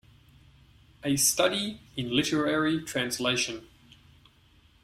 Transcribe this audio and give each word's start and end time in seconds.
A 1.03 1.15
Study 1.15 1.79
in 1.95 2.09
Literary 2.09 2.81
Translation. 2.83 3.67